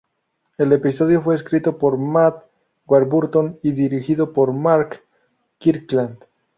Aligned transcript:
El 0.57 0.73
episodio 0.73 1.21
fue 1.21 1.35
escrito 1.35 1.77
por 1.77 1.95
Matt 1.99 2.45
Warburton 2.87 3.59
y 3.61 3.71
dirigido 3.73 4.33
por 4.33 4.51
Mark 4.51 5.03
Kirkland. 5.59 6.25